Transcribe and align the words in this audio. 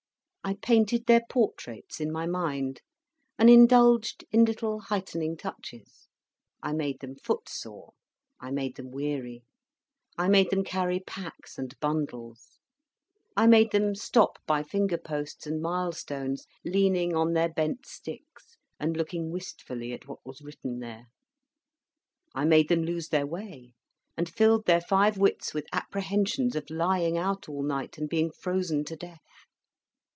I 0.43 0.55
painted 0.55 1.05
their 1.05 1.21
portraits 1.29 2.01
in 2.01 2.11
my 2.11 2.25
mind, 2.25 2.81
and 3.37 3.47
indulged 3.47 4.25
in 4.31 4.43
little 4.43 4.79
heightening 4.79 5.37
touches. 5.37 6.07
I 6.63 6.73
made 6.73 6.99
them 6.99 7.15
footsore; 7.15 7.93
I 8.39 8.49
made 8.49 8.75
them 8.75 8.89
weary; 8.89 9.43
I 10.17 10.27
made 10.29 10.49
them 10.49 10.63
carry 10.63 10.99
packs 10.99 11.59
and 11.59 11.79
bundles; 11.79 12.59
I 13.37 13.45
made 13.45 13.71
them 13.71 13.93
stop 13.93 14.39
by 14.47 14.63
finger 14.63 14.97
posts 14.97 15.45
and 15.45 15.61
milestones, 15.61 16.47
leaning 16.65 17.15
on 17.15 17.33
their 17.33 17.47
bent 17.49 17.85
sticks, 17.85 18.57
and 18.79 18.97
looking 18.97 19.29
wistfully 19.29 19.93
at 19.93 20.07
what 20.07 20.25
was 20.25 20.41
written 20.41 20.79
there; 20.79 21.05
I 22.33 22.45
made 22.45 22.67
them 22.67 22.81
lose 22.83 23.09
their 23.09 23.27
way; 23.27 23.73
and 24.17 24.27
filled 24.27 24.65
their 24.65 24.81
five 24.81 25.19
wits 25.19 25.53
with 25.53 25.67
apprehensions 25.71 26.55
of 26.55 26.69
lying 26.71 27.15
out 27.15 27.47
all 27.47 27.63
night, 27.63 27.99
and 27.99 28.09
being 28.09 28.31
frozen 28.31 28.83
to 28.85 28.95
death. 28.95 29.21